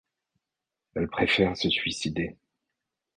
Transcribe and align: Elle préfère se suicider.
Elle 0.95 1.09
préfère 1.09 1.55
se 1.55 1.69
suicider. 1.69 2.35